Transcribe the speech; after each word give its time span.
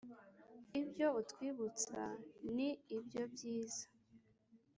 Ibyo 0.81 1.07
utwibutsa 1.19 2.01
ni 2.55 2.69
ibyobyiza. 2.95 3.85